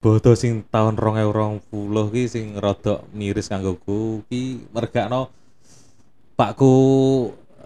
[0.00, 1.60] bodo sing tahun 2020
[2.16, 5.28] ki sing rada miris kanggo ku ki mergakno
[6.40, 6.72] pakku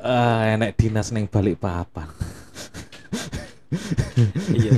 [0.02, 2.10] eh, enek dinas ning balik papan.
[4.58, 4.74] iya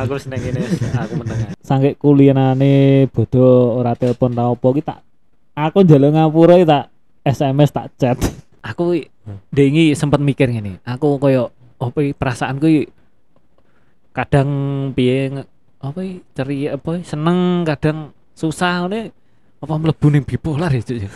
[0.00, 0.64] aku seneng ini
[0.96, 5.04] aku mendengar Sangke kuliahane bodoh ora telepon ta opo ki tak
[5.52, 6.88] aku njaluk ngapura tak
[7.24, 8.16] SMS tak chat.
[8.64, 8.96] aku
[9.52, 12.88] dengi sempat mikir gini aku koyo apa i, perasaanku
[14.12, 14.48] kadang
[14.96, 15.51] piye nge-
[15.82, 19.10] apa ceria apa seneng kadang susah ngene
[19.58, 21.10] apa mlebu ning bipolar ya Cuk, ya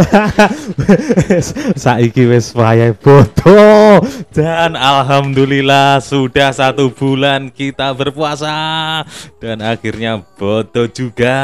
[1.82, 4.00] Saiki wis wayahe bodo
[4.32, 9.04] dan alhamdulillah sudah satu bulan kita berpuasa
[9.42, 11.40] dan akhirnya bodo juga.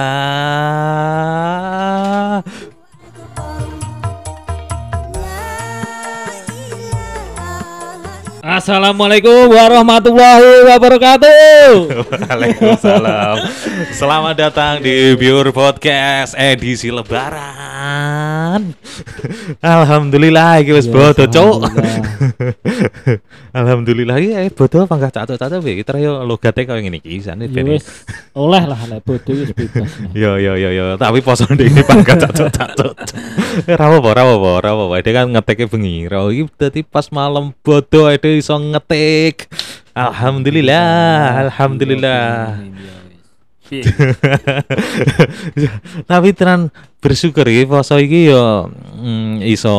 [8.46, 11.70] Assalamualaikum warahmatullahi wabarakatuh.
[12.14, 13.42] Waalaikumsalam.
[13.90, 18.70] Selamat datang di Biur Podcast edisi Lebaran.
[19.58, 21.58] Alhamdulillah iki wis Yes, bodo, Cuk.
[23.50, 24.14] alhamdulillah.
[24.22, 27.74] Iya eh, bodo panggah cacuk-cacuk iki terus yo logate koyo ngene iki sane Ya ben.
[27.74, 27.82] wis
[28.30, 29.90] oleh lah lek bodoh wis bebas.
[30.14, 32.94] Yo yo yo yo, tapi poso ini panggah cacuk-cacuk.
[33.66, 35.02] Ra apa ra apa ra apa.
[35.02, 36.06] Dia kan ngeteke bengi.
[36.06, 39.48] Ra iki dadi pas malam bodo ide iso ngetik.
[39.96, 42.60] Alhamdulillah, alhamdulillah.
[43.66, 43.82] Piye?
[46.10, 46.70] Tapi tenan
[47.02, 49.74] bersyukur iki poso iki yo mm, iso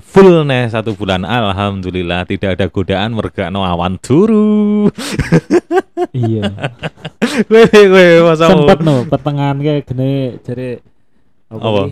[0.00, 1.26] full nih satu bulan.
[1.26, 4.88] Alhamdulillah tidak ada godaan mergakno awan turu.
[6.12, 6.52] Iya.
[7.48, 8.44] Kowe kowe poso.
[8.52, 10.84] Sempet no pertengahan kayak gini jare
[11.48, 11.64] apa?
[11.64, 11.82] Apa?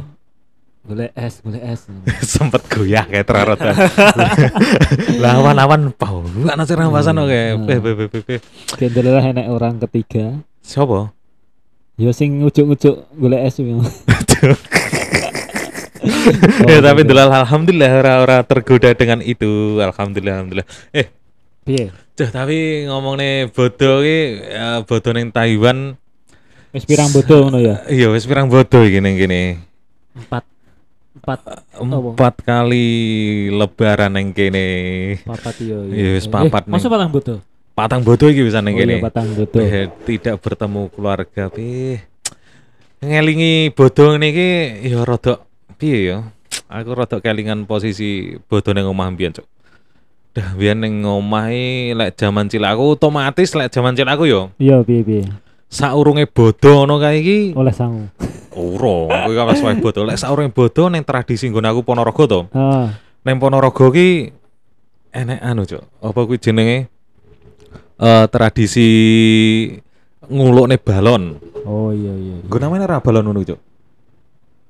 [0.85, 1.89] Golek es, golek es.
[2.37, 3.57] sempet goyah kayak terorot
[5.25, 7.65] lawan-lawan pau ana sing rambasan oke Hmm.
[7.65, 8.37] pe pe pe pe pe
[8.77, 10.37] Kendel lah enek orang ketiga.
[10.61, 11.09] siapa
[11.95, 13.81] Yo sing ujuk-ujuk golek es yo.
[16.65, 17.09] ya tapi gitu.
[17.11, 21.09] delal alhamdulillah ora-ora tergoda dengan itu alhamdulillah alhamdulillah eh
[21.65, 21.89] Piye?
[22.13, 25.97] Duh, tapi ngomong nih bodoh ki ya, bodoh ning Taiwan
[26.71, 27.81] Wis pirang bodoh ngono ya?
[27.89, 29.65] iya wis pirang bodoh iki ning kene
[31.25, 31.41] empat
[31.75, 32.89] empat empat kali
[33.49, 34.69] lebaran ning kene
[35.25, 35.89] Papat yo.
[35.89, 36.73] Iya, wis papat nih.
[36.77, 37.41] Masa palang bodoh?
[37.75, 39.59] patang bodoh iki bisa ning Oh iya kene patang bodoh.
[39.59, 41.99] Eh, tidak bertemu keluarga pih
[43.03, 45.43] ngelingi bodoh niki ya rada
[45.77, 46.19] piye ya
[46.71, 49.45] aku rada kelingan posisi bodoh ning omah mbiyen cuk
[50.33, 54.55] dah biyen ning omah iki lek jaman cilik aku otomatis lek jaman cilik aku yo
[54.57, 55.25] Iya piye piye.
[55.67, 58.07] saurunge bodoh ngono kae iki Oleh sangu.
[58.55, 62.41] Ora kowe kan wis wae bodoh lek saurunge bodoh ning tradisi nggon aku Ponorogo to
[62.55, 64.31] Ah, Neng Ponorogo ki
[65.11, 66.87] enek anu cuk apa kuwi jenenge
[67.95, 68.89] eh tradisi
[70.27, 72.35] ngulukne balon oh iya iya.
[72.37, 72.45] iya.
[72.45, 73.57] Gue namanya ra balon ngono, Cuk.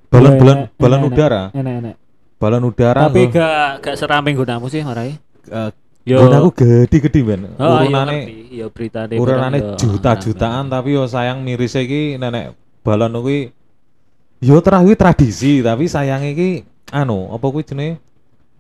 [0.07, 1.43] Balon Iya, balon enak, balon enak, udara.
[1.51, 1.95] Enak-enak.
[2.39, 3.01] Balon udara.
[3.09, 5.19] tapi nggo- gak gak seraming gunamu sih marai
[5.49, 5.71] eh,
[6.05, 7.41] yo nggon aku gede-gede ben.
[7.57, 8.19] oh iya Urunane
[8.53, 12.53] yo berita urunane juta-jutaan tapi yo sayang miris iki nenek
[12.85, 13.51] balon kuwi
[14.45, 17.97] yo terah kuwi tradisi tapi sayang iki anu apa kuwi jenenge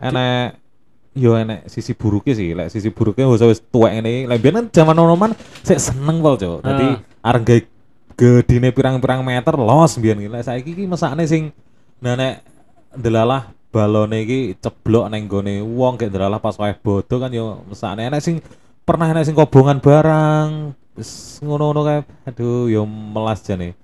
[0.00, 0.56] enek
[1.12, 4.22] yo enek sisi buruknya sih lek sisi buruknya wis wis tuwek ngene iki.
[4.24, 5.30] lek biyen kan zaman onoman
[5.60, 6.64] sik seneng pol Cuk.
[6.64, 6.88] Dadi
[7.20, 7.60] areng gawe
[8.16, 10.28] gedine pirang-pirang meter los biyen iki.
[10.32, 11.52] Lek saiki iki mesakne sing
[12.00, 12.40] nenek
[12.96, 18.08] delalah balone iki ceblok neng gone wong kayak delalah pas wae bodoh kan yo mesakne
[18.08, 18.40] enek sing
[18.88, 20.74] pernah enek sing kobongan barang
[21.42, 22.00] ngono-ngono kae
[22.30, 23.74] aduh yo melas jane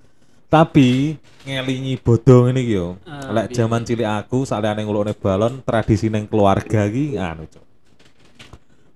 [0.51, 3.55] tapi ngelingi bodoh ngene iki yo Ah, lek iya.
[3.57, 7.63] jaman cilik aku saliyane ngulukne balon tradisi neng keluarga iki anu Cuk.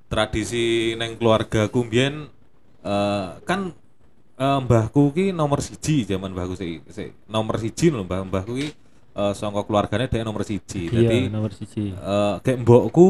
[0.06, 2.28] tradisi neng keluarga ku mbiyen
[2.82, 3.72] eh, kan
[4.36, 8.68] eh, mbahku ki nomor siji zaman mbahku sik sik nomor siji lho mbah mbahku ki
[9.16, 11.92] eh, saka keluargane dhek nomor siji dadi Iya, nomor siji.
[11.92, 13.08] eh kayak mbokku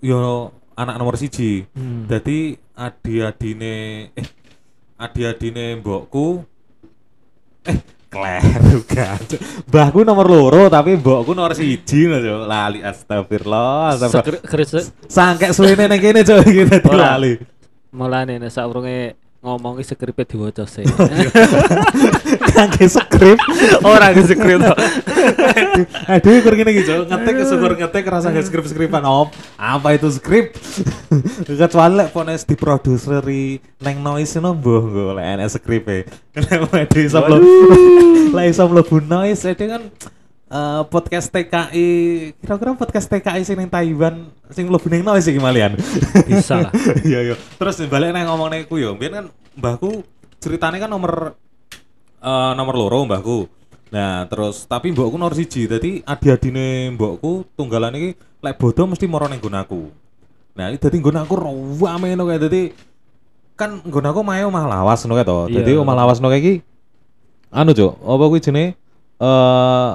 [0.00, 2.04] yo anak nomor siji Hmm.
[2.04, 3.74] jadi adi-adine
[4.12, 4.26] eh
[4.96, 6.42] adi-adine mbokku
[7.66, 7.78] eh
[8.14, 9.18] kleru kan.
[9.66, 12.46] Mbahku nomor loro tapi mbokku nomor siji lho, Cuk.
[12.46, 13.98] Lali astagfirullah.
[13.98, 14.84] astagfirullah.
[15.10, 16.46] Sangkek suwene ning kene Cuk
[16.90, 17.18] Ora.
[17.18, 17.34] lali.
[17.94, 20.88] Mulane nek saurunge ngomong ki skripe diwaca sih.
[22.56, 23.36] Kangge skrip.
[23.84, 24.74] Ora ke skrip to.
[26.08, 29.28] Aduh, kur gini gitu, ngetik syukur ngetik rasa nggak skrip skripan om.
[29.60, 30.56] Apa itu skrip?
[31.46, 36.00] Kecuali lek pones diproduseri neng noise no boh gue lek enek skrip e.
[36.74, 37.52] Lek di iso mlebu,
[38.32, 39.82] lek iso mlebu noise itu kan
[40.54, 41.88] eh, podcast TKI
[42.38, 45.74] kira-kira podcast TKI sing ning Taiwan sing mlebu ning noise iki malian.
[46.30, 46.72] Bisa lah.
[47.08, 47.36] Iya iya.
[47.58, 49.26] Terus balik nang ngomong nang iku yo, mbiyen kan
[49.58, 50.06] mbahku
[50.38, 51.34] ceritanya kan nomor
[52.22, 53.38] eh, nomor loro mbahku.
[53.90, 55.66] Nah, terus tapi mbokku nomor siji.
[55.66, 58.10] Dadi adi-adine mbokku tunggalan iki
[58.42, 59.82] lek bodo mesti moro ning nggon aku.
[60.54, 61.34] Nah, iki dadi nggon aku
[61.82, 62.62] rame ngono kae dadi
[63.54, 65.38] kan nggon aku mae omah lawas ngono kae to.
[65.50, 65.82] Dadi Iya.
[65.82, 66.54] omah lawas ngono kae iki
[67.54, 68.74] anu, Cuk, apa kuwi jenenge
[69.22, 69.90] eh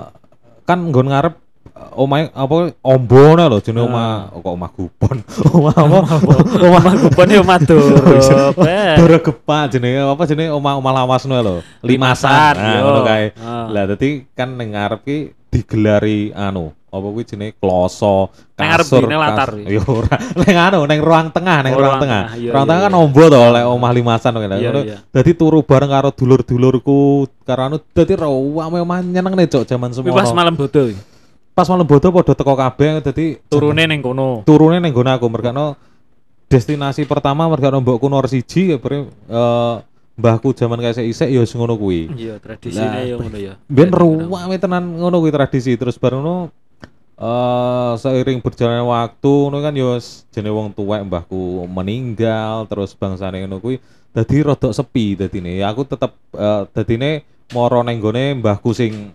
[0.70, 1.34] kan nggon ngarep
[1.74, 5.18] eh, omahe apa ombone lho jenenge omah kok omah kupon.
[5.58, 6.00] omah apa?
[6.62, 7.82] omah Kupon yo matur.
[9.02, 11.56] Dora gepak jenenge apa jenenge omah-omah lawas ngono lho.
[11.82, 12.54] Limasan.
[12.54, 13.34] Nah, ngono kae.
[13.42, 13.66] Ah.
[13.66, 15.18] Lah dadi kan ning ngarep ki
[15.50, 19.06] digelari anu, apa kuwi jenenge kloso, kasur.
[19.06, 19.50] di, nang latar.
[19.62, 20.18] Yo ora.
[20.42, 22.24] Ning anu, ning ruang tengah, ning Oh, ruang ruang tengah.
[22.34, 23.04] tengah, iya, Ruang iya, tengah kan iya.
[23.06, 24.56] ombo to lek omah limasan ngono.
[24.58, 24.98] Iya, iya.
[25.10, 26.98] Dadi turu bareng karo dulur-dulurku
[27.46, 30.90] karo anu dadi rawame omah nyeneng nih cok jaman Kuwi pas malam bodo.
[31.54, 34.42] Pas malam bodo padha teko kabeh dadi Turune ning kono.
[34.44, 35.78] turune ning nggon aku mergano
[36.50, 39.76] destinasi pertama mergano mbokku nomor siji ya bere eh,
[40.20, 42.12] mbahku zaman kayak isek ya ngono kuwi.
[42.12, 43.54] Iya, tradisine Lah, yo ngono ya.
[43.72, 46.50] Ben ruwame tenan ngono kuwi tradisi terus bareng ngono
[47.20, 50.00] eh seiring berjalannya waktu ngono kan yo
[50.32, 53.76] jenenge wong tuwek mbahku meninggal terus bangsane ngono kuwi
[54.16, 55.60] dadi rada sepi dadine.
[55.60, 59.12] Ya aku tetep eh, dadine moro ning gone mbahku sing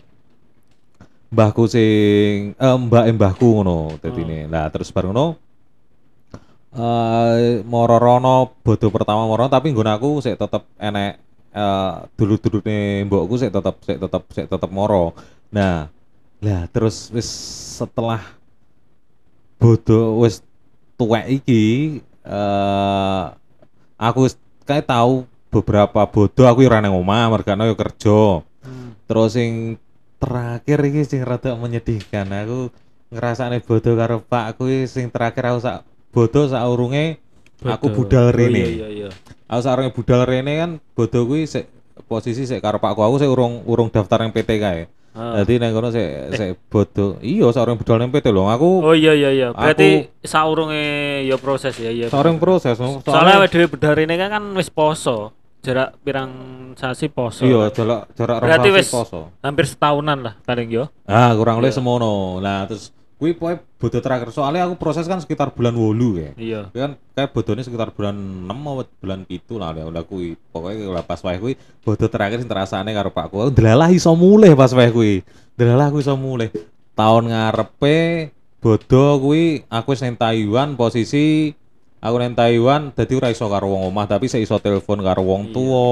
[1.33, 4.53] mbahku sing eh, mbak mbahku ngono dadine.
[4.53, 5.41] Lah terus bareng ngono
[6.75, 11.23] eh moro rono bodo pertama moro tapi nggon aku sik tetep enek
[11.55, 15.15] eh dulu-dulune mbokku sik tetep sik tetep sik tetep moro.
[15.55, 15.87] Nah,
[16.45, 17.25] lah terus wis
[17.81, 18.21] setelah
[19.57, 20.45] bodo wis
[21.01, 23.25] tuwek iki eh
[23.97, 24.29] aku
[24.69, 28.43] kae tahu beberapa bodo aku ora nang omah mergane yo kerja.
[28.65, 28.99] Hmm.
[29.07, 29.79] Terus sing
[30.19, 32.75] terakhir iki sing rada menyedihkan aku
[33.15, 35.77] ngerasane bodo karo Pak kuwi sing terakhir aku sak
[36.11, 37.23] bodo sak urunge
[37.63, 38.59] aku budal Oh, rene.
[38.59, 39.09] Iya iya iya.
[39.47, 41.71] Aku sak urunge budal rene kan bodo kuwi sik
[42.11, 44.91] posisi sik karo pakku aku sik urung urung daftar yang PT kae.
[45.15, 47.23] Dadi nang kono sik sik bodo.
[47.23, 48.51] Iya sak urunge budal yang PT lho.
[48.51, 49.49] Aku Oh iya iya iya.
[49.55, 50.83] Berarti saurunge
[51.23, 52.11] ya proses ya iya.
[52.11, 52.75] sak urung proses.
[52.75, 55.31] Soalnya awake dhewe bedharine kan kan wis poso.
[55.65, 56.29] Jarak pirang
[56.77, 57.41] sasi poso.
[57.41, 59.21] iya jarak jarak rong Berarti sasi poso.
[59.41, 60.91] hampir setahunan lah paling yo.
[61.07, 61.79] Ah, kurang lebih Iya.
[61.79, 62.37] semono.
[62.37, 64.29] Nah, terus kuwi pokoke bodo terakhir.
[64.29, 66.31] Soalnya aku proses kan sekitar bulan 8 ya.
[66.35, 66.61] Iya.
[66.69, 70.29] Kuwi kan kayak bodone sekitar bulan 6 atau bulan 7 lah ya udah kuwi.
[70.51, 73.37] Pokoknya kalau pas wae kuwi bodo terakhir sing terasane karo Pakku.
[73.39, 75.15] Aku Delalah iso mulih pas wae kuwi.
[75.55, 76.51] Delalah aku iso mulih.
[76.93, 81.53] Tahun ngarepe bodo kuwi aku wis ning Taiwan posisi
[81.99, 85.49] aku ning Taiwan dadi ora iso karo wong omah tapi saya iso telepon karo wong
[85.49, 85.53] Iya.
[85.53, 85.89] tuwa.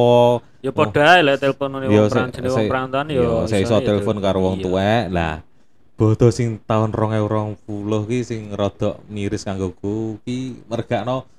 [0.60, 3.34] Ya padha ae lek telepon wong se- jenenge wong perantauan yo, yo.
[3.44, 4.62] saya iso telepon karo wong Iya.
[4.62, 5.02] tuwek.
[5.10, 5.34] Lah,
[6.02, 11.30] bodo sing tahun 2020 ki sing rada miris kanggo ku ki mergakno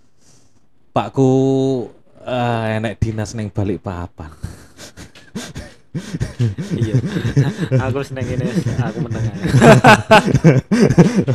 [0.96, 1.28] Pakku
[2.24, 4.32] eh, enek dinas ning Balikpapan.
[6.74, 6.98] Iya.
[7.86, 8.46] aku seneng ini
[8.78, 9.38] aku meneng ae.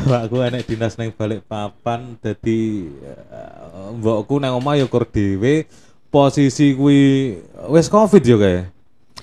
[0.09, 5.69] Pakku enek dinas ning Balikpapan dadi eh, mbokku nang omah ya kur dhewe
[6.09, 7.35] posisi kuwi
[7.67, 8.71] wis Covid yo kae.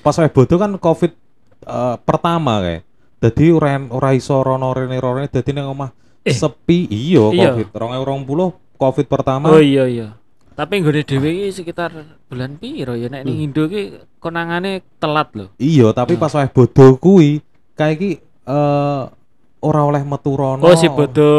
[0.05, 1.15] Pas wae bodo kan Covid
[1.63, 2.85] eh, pertama kae.
[3.25, 5.89] Dadi ora ora iso rono rene rene dadi nang omah
[6.22, 7.50] Eh, sepi iya iya.
[7.53, 9.46] Covid 2020 Covid pertama.
[9.50, 10.13] Oh iya iya.
[10.53, 11.89] Tapi nggone dhewe iki sekitar
[12.25, 15.53] bulan piro ya nek ning Indo ki konangane telat lho.
[15.58, 17.41] Iya, tapi pas wae bodo kuwi
[17.74, 19.03] kayak iki eh
[19.62, 20.62] ora oleh metu rono.
[20.62, 21.29] Oh si bodo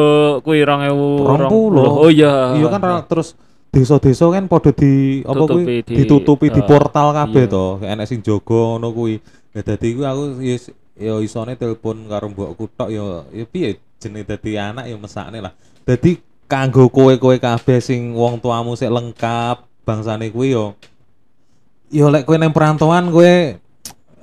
[0.43, 1.50] kuwi 2020.
[1.50, 2.02] 20.
[2.02, 2.55] Oh iya.
[2.55, 3.35] Iya kan ra- terus
[3.71, 7.55] desa-desa kan padha di apa kuwi di- ditutupi di eh, portal kabeh iya.
[7.55, 7.66] to.
[7.83, 9.19] Enek sing jaga ngono kuwi.
[9.50, 13.76] Ya dadi kuwi aku ya s- ya isone telepon karo mbokku tok ya ya piye
[14.00, 15.52] jenenge dadi anak ya mesakne lah.
[15.84, 20.78] Dadi kanggo kowe-kowe kabeh sing wong tuamu sik lengkap bangsane kuwi yo
[21.90, 23.58] yo lek kowe nang perantauan kowe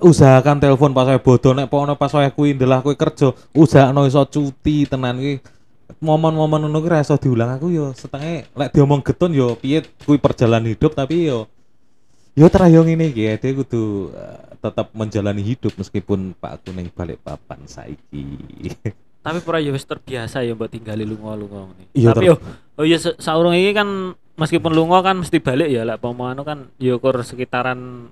[0.03, 4.23] usahakan telepon pas wae bodo nek pokoke pas wae kuwi ndelah kowe kerja usahakno iso
[4.27, 5.39] cuti tenan kuwi
[5.99, 10.71] momen-momen ngono kuwi iso diulang aku yo setengah lek diomong getun yo piye kuwi perjalanan
[10.71, 11.47] hidup tapi yo
[12.39, 18.23] yo terakhir ini dia kudu eh, tetap menjalani hidup meskipun Pak aku balik papan saiki.
[19.23, 21.83] Tapi pura ya wis terbiasa ya mbok tinggali lunga-lunga ngene.
[21.95, 22.35] Iya, Tapi yo
[22.79, 26.43] oh ya sa- saurung iki kan meskipun lunga kan mesti balik ya lek pomo anu
[26.43, 28.11] kan yo kur sekitaran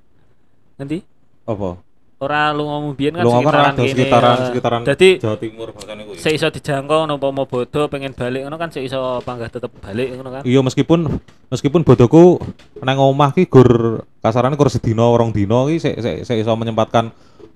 [0.80, 1.04] nanti
[1.44, 1.80] Apa?
[2.22, 3.90] Ora lunga mbiyen kan Lu kan sekitaran kene.
[3.90, 4.46] sekitaran ya.
[4.54, 6.16] sekitaran Dadi Jawa Timur kuwi.
[6.22, 10.14] sik iso dijangkau no pomo bodo pengen balik ngono kan sik iso panggah tetep balik
[10.14, 10.42] ngono kan.
[10.46, 11.10] Iya meskipun
[11.50, 12.38] meskipun bodoku
[12.86, 17.10] nang omah ki gur kasarane gur sedina orang dina ki sik sik sik iso menyempatkan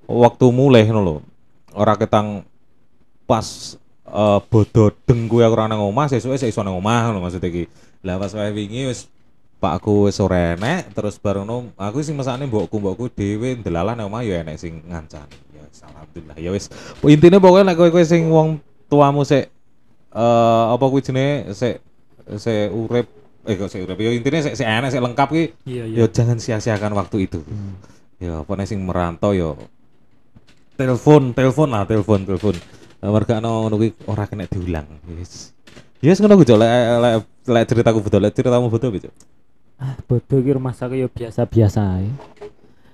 [0.09, 1.15] waktu mulai ngono lho.
[1.77, 2.41] Ora ketang
[3.29, 7.21] pas eh bodo deng kuwi aku ora nang omah sesuke sik iso nang omah ngono
[7.21, 7.69] maksud iki.
[8.01, 9.05] Lah pas wae wingi wis
[9.65, 14.13] pakku wis ora enek terus bareng ngono aku sing mesakne mbokku mbokku dhewe ndelalah nang
[14.13, 15.37] omah ya enek sing ngancani.
[15.57, 16.69] Ya alhamdulillah ya wis.
[17.01, 19.49] Intine pokoknya nek kowe-kowe sing wong tuamu sik
[20.15, 21.81] eh apa kuwi jenenge sik
[22.37, 23.09] sik urip
[23.49, 26.37] eh kok sik urip ya intine sik sik enek sik lengkap ki Iya ya jangan
[26.37, 27.41] sia-siakan waktu itu.
[28.21, 29.57] Ya apa nek sing merantau ya
[30.75, 32.55] telepon, telepon lah, telepon, telepon.
[33.05, 34.87] Warga ono ngono kuwi ora kena diulang.
[35.17, 35.51] Yes.
[36.03, 36.59] Yes ngono kuwi Cok.
[36.59, 39.13] lek lek ceritaku betul, lek ceritamu betul Cok.
[39.75, 42.07] Ah, bodoh ki rumah sakit ya biasa-biasa ae.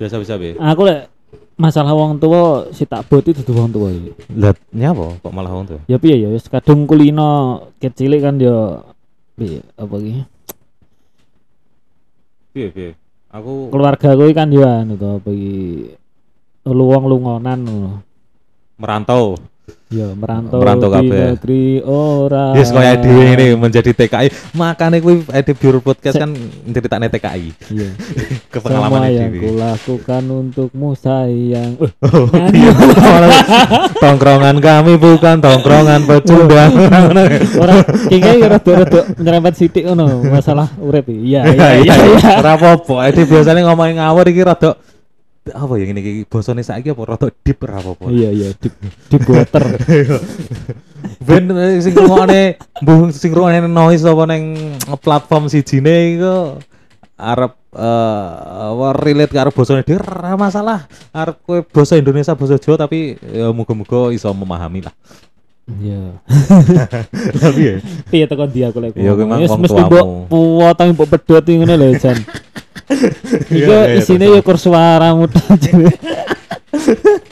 [0.02, 0.58] Biasa bisa be.
[0.58, 1.08] Aku lek
[1.54, 4.12] masalah wong tua si tak bot itu dudu wong tua iki.
[4.34, 5.82] Lah nyapa kok malah ngono tuh?
[5.86, 8.82] Ya piye ya wis kadung kulino kecil kan ya
[9.38, 10.14] piye apa iki?
[12.52, 12.92] Piye piye?
[13.32, 15.94] Aku Keluarga kuwi kan ya anu to apa iki
[16.66, 17.94] luwong lungonan ngono.
[18.82, 19.38] merantau.
[19.92, 22.56] Ya merantau, Merantau di negeri ora.
[22.56, 24.56] Yes kaya dhewe ini menjadi TKI.
[24.56, 26.32] Makane kuwi Edi Biur Podcast kan
[26.64, 27.52] ceritane TKI.
[27.76, 27.92] Iya.
[28.56, 29.52] Ke Semua pengalaman yang dhewe.
[29.52, 31.76] kulakukan untukmu sayang.
[32.56, 32.72] Iya.
[34.04, 36.72] tongkrongan kami bukan tongkrongan pecundang.
[37.60, 41.36] Ora kayaknya rada-rada nyerempet sithik ngono masalah urip iki.
[41.36, 41.96] Iya iya iya.
[42.16, 42.30] iya.
[42.40, 43.12] Ora apa-apa.
[43.12, 44.80] Edi biasanya ngomongin ngawur iki rada
[45.50, 48.14] apa ya ngene iki basane saiki apa rada deep ora apa-apa.
[48.14, 48.70] Iya iya di
[49.10, 49.64] di water.
[51.26, 51.50] Ben
[51.82, 53.34] sing ngrungokne mbuh sing
[53.74, 56.62] noise apa ning platform sijine iku
[57.18, 60.86] arep apa relate karo basane dhewe ora masalah.
[61.10, 64.94] Arep kowe basa Indonesia basa Jawa tapi ya muga-muga iso memahami lah.
[65.80, 66.20] Iya.
[67.42, 67.76] Tapi ya
[68.12, 68.98] Piye tekan dia aku lek.
[68.98, 69.30] Iya, kuwi ngomong.
[69.30, 69.88] mang Wis wong mesti tuamu.
[69.88, 72.18] mbok potong mbok pedhot ngono lho Jan.
[73.52, 75.48] Iya, iya, isine terus, ya kur suaramu tok.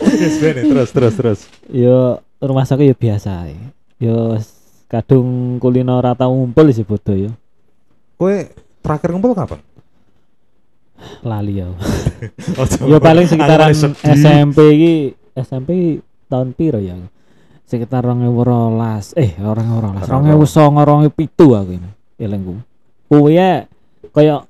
[0.09, 1.39] Yes, terus terus terus.
[1.71, 3.49] Yo rumah sakit ya biasa.
[4.01, 4.35] Yo
[4.89, 7.31] kadung kulino rata ngumpul sih bodoh yo.
[8.19, 8.35] Kowe
[8.83, 9.59] terakhir ngumpul kapan?
[11.23, 11.75] Lali yo.
[12.59, 13.71] Oh, Yo paling sekitaran.
[13.71, 14.93] SMP iki
[15.39, 16.99] SMP tahun piro ya?
[17.63, 19.15] Sekitar 2012.
[19.15, 20.43] Eh, orang 2012.
[20.43, 21.89] 2009 2007 aku ini.
[22.19, 22.59] Elengku.
[23.07, 23.63] Kuwi ya
[24.11, 24.43] kaya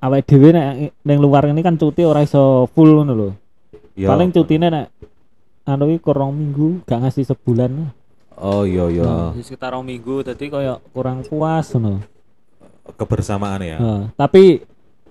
[0.00, 3.30] awake dhewe nek ning luar ini kan cuti ora iso full ngono lho.
[3.96, 4.12] Iya.
[4.12, 4.86] Paling cutine nek
[5.64, 7.90] anu iki kurang minggu, gak ngasih sebulan.
[8.36, 9.04] Oh iya iya.
[9.04, 9.32] Nah.
[9.40, 12.04] Sekitar rong minggu Dadi kaya kurang puas ngono.
[12.86, 13.76] Kebersamaan ya.
[13.80, 14.44] Heeh, tapi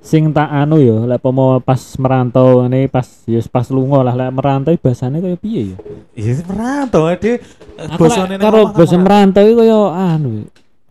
[0.06, 4.32] sing tak anu yo lek pomo pas merantau ini pas yo pas lunga lah lek
[4.38, 5.78] merantau bahasane kaya piye yo.
[6.14, 7.42] Iya merantau ade.
[7.76, 9.80] Lek karo basa merantau iki kaya
[10.16, 10.46] anu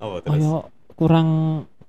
[0.04, 0.36] Oh, terus.
[0.36, 0.52] kaya
[0.98, 1.28] kurang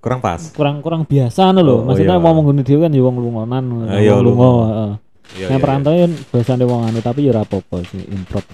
[0.06, 0.38] Kurang pas.
[0.54, 1.76] kurang kurang biasa anu lho.
[1.76, 2.22] Oh, Maksudnya iya.
[2.22, 4.62] mau ngene dhewe kan yo wong lungonan, Ah, iya, wong lunga, lunga.
[4.70, 4.92] heeh.
[5.26, 8.46] Iya, Nah, iya, perantau kan bahasane wong anu tapi yo ora apa-apa sih improv.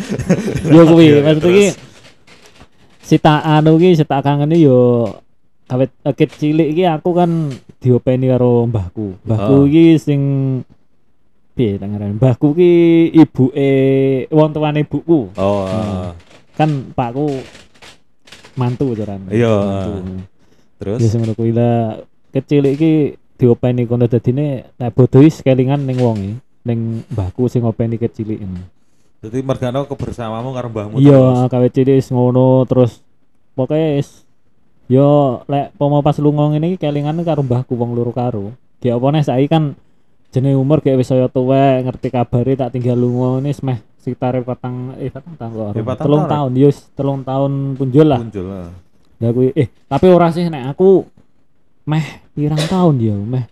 [0.72, 1.52] yo kuwi Iya, iya, maksud terus.
[1.52, 1.66] iki
[3.04, 4.80] si tak anu ki si tak kangen yo
[5.68, 9.20] awet awet cilik iki aku kan diopeni karo mbahku.
[9.22, 9.68] Mbahku Oh.
[9.68, 10.20] iki sing
[11.52, 12.16] piye tak ngarani?
[12.16, 12.72] Mbahku ki
[13.12, 13.70] ibuke
[14.30, 15.28] wong tuane ibuku.
[15.34, 15.68] Oh.
[15.68, 16.16] Hmm.
[16.56, 17.44] Kan pakku
[18.54, 19.28] mantu carane.
[19.28, 19.52] Iya.
[20.78, 25.98] Terus Ya semono kuwi lah kecil iki diopeni kono dadine nek bodoh is kelingan ning
[25.98, 26.34] wong iki.
[26.66, 26.78] Ning
[27.10, 28.46] mbahku sing ngopeni kecil iki.
[29.18, 31.10] jadi mergano kebersamamu karo mbahmu terus.
[31.10, 33.02] Iya, kawe cilik wis ngono terus
[33.58, 34.22] pokoknya wis
[34.86, 38.54] yo lek pomo pas lunga ngene iki kelingan karo mbahku wong loro karo.
[38.78, 39.74] Ki apa nek saiki kan
[40.30, 44.94] jenenge umur kayak wis saya tuwek ngerti kabare tak tinggal lunga ini meh sekitar patang
[45.02, 45.72] eh patang tahun.
[45.74, 46.50] Ya, patang telung tahun.
[46.54, 48.20] yo wis telung tahun punjul lah.
[48.22, 48.46] Muncul.
[48.54, 48.70] ah.
[49.18, 51.02] Lah eh tapi ora sih nek aku
[51.90, 52.06] meh
[52.36, 53.44] pirang tahun dia meh.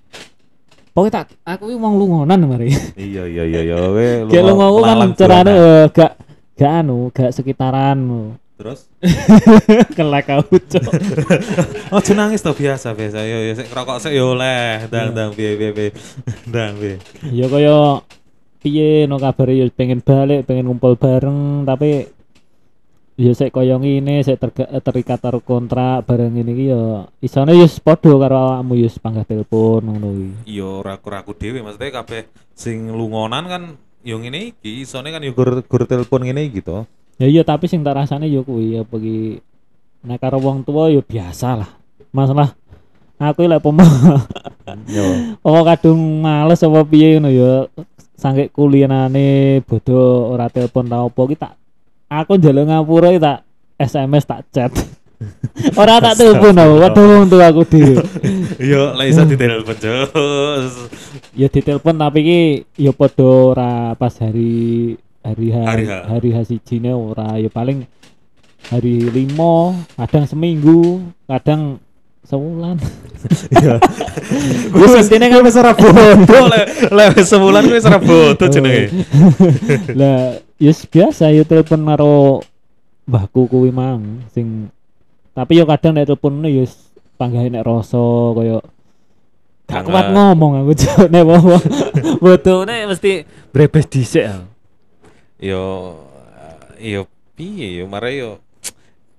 [0.97, 2.73] Pokoknya tak aku wong lungonan mari.
[2.97, 3.77] Iya iya iya iya.
[3.77, 6.13] Kowe Kayak lunga aku kan carane eh, gak
[6.57, 7.99] gak anu, gak sekitaran.
[8.57, 8.89] Terus
[9.97, 10.85] Kelek aku cok.
[11.95, 15.61] Oh nangis to biasa biasa yo yo sik rokok sik yo oleh ndang ndang piye
[15.61, 15.91] piye piye.
[16.49, 16.97] Ndang piye.
[17.29, 18.01] Ya kaya
[18.65, 22.09] piye no kabare ya pengen balik, pengen ngumpul bareng tapi
[23.17, 27.65] ya sik kaya ngene sik terga- terikat karo kontrak bareng ngene iki ya isane ya
[27.81, 30.29] padha karo awakmu ya panggah telepon ngono kuwi.
[30.45, 33.63] Yo ora aku dhewe maksudnya kabeh sing lungonan kan
[34.05, 36.85] yo ngene iki isone kan yo gur gur telepon ngene iki to.
[37.17, 39.41] Ya iya tapi sing tak rasane ya kuwi apa ki
[40.05, 41.71] nek karo wong tua ya biasa lah.
[42.13, 42.53] Masalah
[43.17, 43.81] aku lek pomo
[44.93, 45.05] Yo.
[45.65, 47.65] kadung males apa piye ngono ya
[48.17, 51.53] sangke kuliahane bodoh ora telepon ta apa ki tak
[52.07, 53.39] aku njaluk ngapura tak
[53.77, 54.73] SMS tak chat.
[55.81, 57.97] ora tak telepon aku, waduh untuk aku dhewe.
[58.71, 60.73] Yo lek iso ditelepon jos.
[61.37, 62.41] ya ditelepon tapi ki
[62.81, 67.85] ya padha ora pas hari hari Hari hari H sijine ora ya paling
[68.69, 71.81] hari limo kadang seminggu kadang
[72.27, 72.77] sebulan
[73.51, 73.83] Iya.
[74.79, 78.93] wis intine kan wis ora bodoh lek lek wis sebulan wis ora bodoh jenenge.
[79.99, 82.43] lah ya biasa ya telepon karo
[83.07, 84.71] mbahku kuwi mang sing
[85.35, 88.03] tapi yo kadang nek telepon wis panggahe nek rasa
[88.37, 88.59] kaya
[89.67, 90.73] gak kuat ngomong aku
[91.11, 91.43] nek wong
[92.23, 94.25] Botone mesti brebes dhisik.
[95.43, 95.95] Yo
[96.79, 98.46] yo piye yo mare yo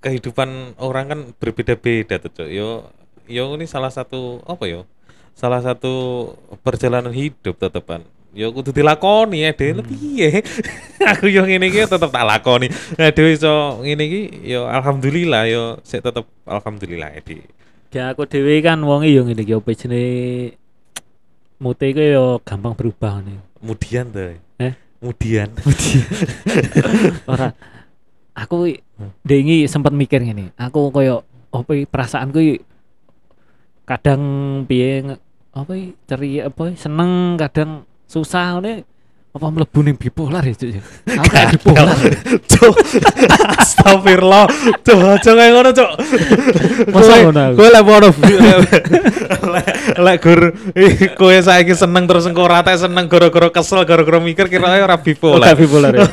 [0.07, 2.49] kehidupan orang kan berbeda-beda tuh Cuk.
[2.49, 2.87] Yo
[3.27, 4.87] yo ini salah satu apa yo?
[5.35, 6.33] Salah satu
[6.63, 8.07] perjalanan hidup tetepan.
[8.31, 10.41] Yo kudu dilakoni ya dhewe piye.
[11.11, 12.71] Aku yo ngene iki tetep tak lakoni.
[12.95, 17.37] Nah dhewe iso ngene iki yo alhamdulillah yo sik tetep alhamdulillah ya di.
[17.91, 20.53] Ya aku dhewe kan wonge yo ngene iki opo jenenge
[21.57, 23.41] mute iku yo gampang berubah nih.
[23.57, 24.37] Kemudian tuh.
[24.61, 24.73] Eh?
[25.01, 25.49] Kemudian.
[27.31, 27.57] Ora
[28.37, 28.77] aku
[29.25, 30.53] dengi sempat mikir ngene.
[30.61, 32.61] Aku koyo apa perasaanku
[33.89, 34.21] kadang
[34.69, 35.17] piye
[35.55, 35.73] apa
[36.05, 38.85] ceria apa seneng kadang susah ngene
[39.37, 40.81] apa mlebu ning bipolar ya Cuk, ya?
[41.21, 41.97] Aku bipolar.
[42.49, 42.73] Cuk.
[43.61, 44.49] Astagfirullah.
[44.81, 45.89] Cuk, aja kayak ngono, Cuk.
[46.89, 47.55] Masa ngono aku?
[47.61, 48.09] Kowe lek ono
[49.97, 50.41] lek gur
[51.17, 55.53] kowe saiki seneng terus engko ora tek seneng gara-gara kesel gara-gara mikir kira ora bipolar.
[55.53, 56.07] gak bipolar ya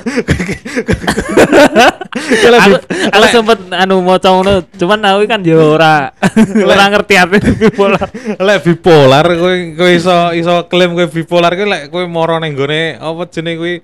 [3.10, 6.14] aku sempet anu maca ngono, cuman aku kan yo ora
[6.62, 8.08] ora ngerti apa bipolar.
[8.38, 12.96] lek bipolar kowe kowe iso iso klaim kowe bipolar kowe lek kowe moro ning gone
[13.14, 13.74] apa jenenge kuwi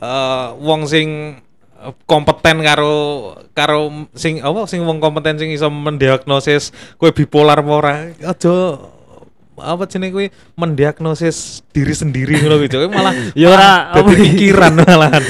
[0.00, 1.40] eh wong sing
[2.08, 7.94] kompeten karo karo sing apa sing wong kompeten sing iso mendiagnosis kowe bipolar apa ora.
[8.24, 8.80] Aja
[9.54, 10.26] apa jenenge kuwi
[10.58, 12.90] mendiagnosis diri sendiri ngono kuwi Cuk.
[12.90, 15.22] malah Ya ora, pikiran malahan.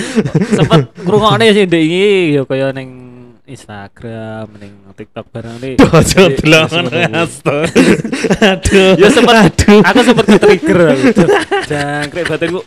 [0.54, 3.03] Sempet ngrungokne sih ndek iki yo kaya ning
[3.44, 5.76] Instagram, ning TikTok barang nih.
[5.76, 7.68] Duh, aja ya sempet- astaga.
[8.40, 9.36] aduh Ya sempet
[9.84, 11.04] aku sempet ke-trigger aku.
[11.68, 12.60] Jangkrik batinku.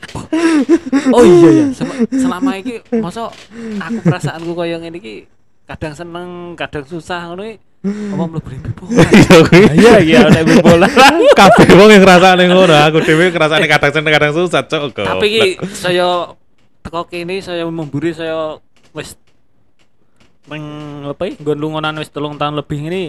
[1.10, 1.66] Oh iya ya,
[2.14, 3.34] selama iki masa
[3.82, 5.26] aku perasaanku kaya ngene iki
[5.66, 7.58] kadang seneng, kadang susah ngono iki.
[7.88, 9.06] Apa mlebu bipolar?
[9.18, 10.90] iya kuwi Iya iya nek bipolar.
[11.40, 15.50] kabeh wong yang ngrasakne ngono aku dhewe ngrasakne kadang seneng kadang susah cok Tapi iki
[15.74, 16.38] saya
[16.82, 18.62] teko kene saya memburi saya
[18.94, 19.18] wis
[20.48, 20.64] nang
[21.12, 23.02] apa iki nggon lungonan wis telung tahun lebih ini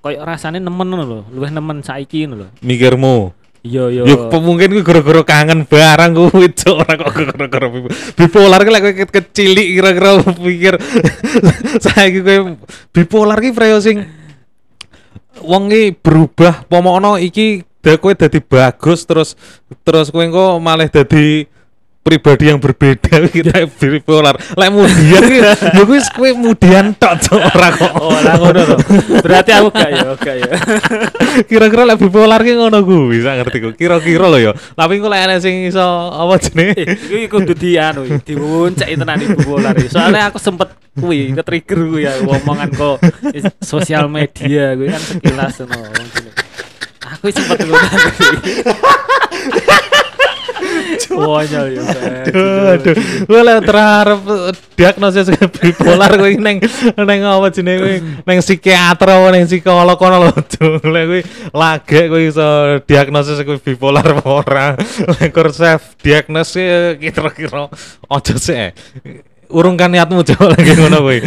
[0.00, 2.48] koyo rasane nemen lho, luwih nemen saiki lho.
[2.62, 4.02] mikirmu Iya iya.
[4.06, 8.80] Yuk mungkin gue gara-gara kangen barang gue cok ora kok gara-gara bipo- bipolar ki lek
[8.86, 10.74] kowe ke- kecilik kira-kira pikir
[11.84, 12.54] saiki kowe
[12.94, 14.06] bipolar ki freo sing
[15.42, 15.66] wong
[15.98, 19.34] berubah pomono iki da kowe dadi bagus terus
[19.82, 21.50] terus kowe engko malah dadi
[21.98, 25.52] pribadi yang berbeda kita bipolar lek mudian ki ya
[25.84, 27.20] kuwi kowe mudian tok
[27.52, 28.76] ora kok Oh, lah ngono to.
[29.20, 30.48] Berarti aku gak ya, gak ya.
[31.50, 35.20] kira-kira lek bipolar ki ngono kuwi sak ngerti ku kira-kira lho ya tapi engko lek
[35.28, 39.36] ana sing iso apa jenenge Eh, iki kudu di anu, diwoncek tenan iki.
[39.90, 42.96] Soalnya aku sempet kuwi ke-trigger kuwi ya omongan kok
[43.60, 46.02] sosial media kuwi kan sekilas ngono.
[47.12, 47.88] Aku sempet ngono.
[51.06, 51.82] Wonyol ya.
[52.26, 52.94] aduh aduh.
[53.24, 55.26] gue lek terharap eh, diagnosis
[55.58, 56.58] bipolar gue neng
[56.98, 57.94] neng apa jenenge gue
[58.26, 60.82] neng psikiater apa neng psikolog kono lho Cuk.
[60.84, 61.20] lek gue
[61.54, 62.48] lagi gue iso
[62.84, 64.66] diagnosis gue bipolar apa ora.
[65.18, 67.70] Lek kur self diagnosis kira-kira
[68.08, 68.74] ojo sih
[69.48, 71.24] urungkan niatmu coba lagi ngono gue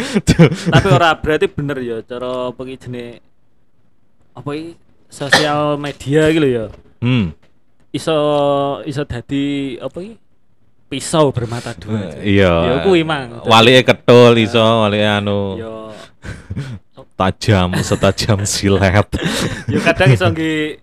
[0.69, 3.17] Tapi ora berarti bener ya cara apa iki jenenge
[4.37, 4.71] apa iki?
[5.11, 6.65] Sosial media lho ya.
[7.03, 7.40] hmm
[7.91, 8.17] Iso
[8.87, 10.15] iso dadi apa iki
[10.87, 12.19] pisau bermata dua.
[12.23, 13.43] iya Ya kuwi mang.
[13.47, 15.75] wali ketul iso wali anu Yo
[17.19, 19.07] tajam setajam silet
[19.69, 20.81] yo kadang iso nggih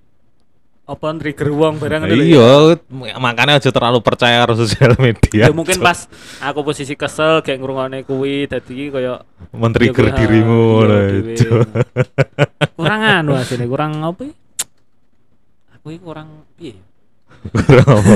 [0.88, 2.24] apa trigger wong barang ngono ya.
[2.24, 5.44] Iya, makanya aja terlalu percaya karo sosial media.
[5.44, 6.08] Ya mungkin pas
[6.40, 9.20] aku posisi kesel kayak ngrungokne kuwi dadi koyo
[9.52, 10.96] men-trigger ya dirimu ah, ngono.
[11.28, 11.52] iya,
[12.72, 14.32] kurang anu asine kurang apa ya?
[15.76, 16.80] Aku iki kurang piye?
[17.48, 18.14] Apa?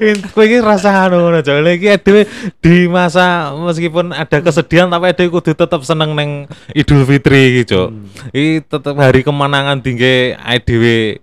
[0.00, 1.42] Wis kowe iki rasa anu ngono.
[1.42, 2.22] Lha iki dhewe
[2.62, 6.30] di masa meskipun ada kesedihan tapi dhewe kudu tetep seneng neng
[6.72, 7.88] Idul Fitri iki, Cuk.
[7.90, 8.06] Hmm.
[8.32, 10.32] Iki tetep hari kemenangan tinggi
[10.64, 11.20] dhewe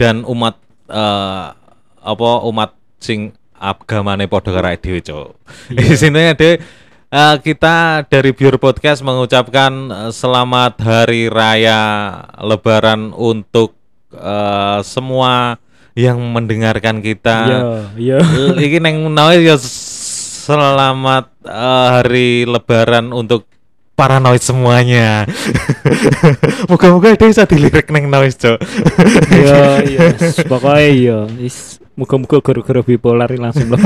[0.00, 0.56] dan umat
[0.88, 1.46] eh,
[2.00, 5.28] apa umat sing agamane padha karo dhewe, Cuk.
[5.74, 6.32] Di sini
[7.10, 11.82] ada eh, kita dari Biur Podcast mengucapkan eh, selamat hari raya
[12.38, 13.74] Lebaran untuk
[14.14, 15.58] eh, semua
[15.98, 17.50] yang mendengarkan kita.
[17.98, 18.54] Iya, iya.
[18.54, 19.58] Iki neng noise ya
[20.46, 23.50] selamat eh, hari Lebaran untuk
[23.98, 25.26] para noise semuanya.
[26.70, 28.58] Moga-moga dia bisa dilirik neng noise, Cok.
[29.34, 30.06] Iya, iya.
[30.46, 31.18] Pokoknya iya.
[31.42, 33.82] Is muga-muga gara-gara bipolar ini langsung loh.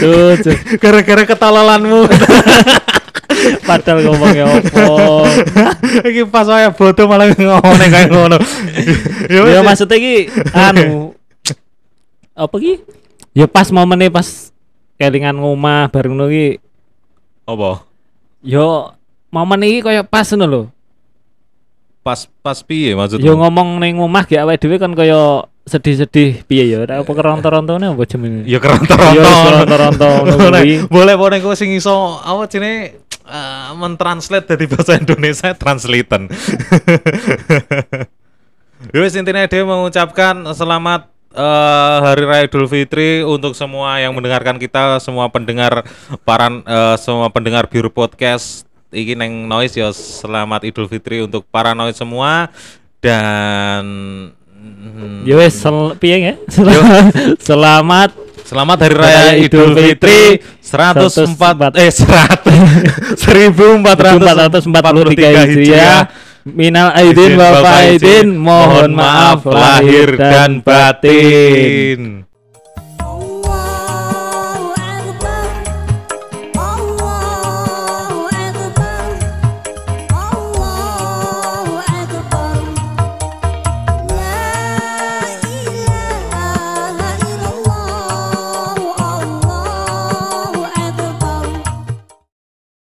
[0.00, 0.34] Tuh.
[0.78, 2.00] Gara-gara ketololanmu.
[3.68, 5.24] padahal ngomongnya opo.
[6.06, 8.38] Iki pas saya bodoh malah ngomongnya kayak ngono.
[9.30, 11.14] Ya, Ya maksudnya ki anu
[12.34, 12.82] apa ki?
[13.36, 14.50] Ya pas momennya pas
[14.98, 16.58] kelingan ngomah bareng ngono ki
[17.46, 17.86] apa?
[18.40, 18.94] yo
[19.28, 20.62] momen iki koyo pas ngono lho.
[22.00, 23.22] Pas pas piye maksudmu?
[23.22, 26.82] Yo ngomong ning omah ge awake dhewe kan koyo sedih-sedih piye ya?
[26.82, 28.42] Ora apa keronto-rontone apa jenenge?
[28.50, 30.58] Ya keronto-ronto ngono
[30.90, 32.98] Boleh, boleh kok sing iso apa jenenge
[33.30, 36.26] eh, mentranslate dari bahasa Indonesia translaten.
[38.80, 44.56] Ya wis intinya dia mengucapkan selamat eh, Hari Raya Idul Fitri untuk semua yang mendengarkan
[44.56, 45.84] kita, semua pendengar
[46.24, 48.64] para eh, semua pendengar Biru Podcast.
[48.88, 52.48] Iki neng noise ya selamat Idul Fitri untuk para noise semua
[53.04, 53.84] dan
[54.60, 56.34] hmm, Ya wis sel- piye ya?
[57.48, 58.12] Selamat,
[58.44, 66.28] selamat Hari Raya Idul Fitri 104 eh 100 1443 Hijriah.
[66.40, 67.60] Minal aidin wal
[67.92, 72.24] izin, mohon maaf lahir dan batin.